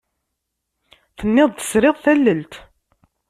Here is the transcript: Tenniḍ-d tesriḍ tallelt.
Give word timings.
Tenniḍ-d 1.17 1.57
tesriḍ 1.59 1.97
tallelt. 2.03 2.53